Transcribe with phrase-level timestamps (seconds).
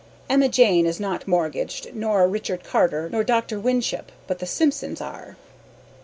[0.27, 3.59] Emma Jane is not morgaged nor Richard Carter nor Dr.
[3.59, 5.35] Winship but the Simpsons are.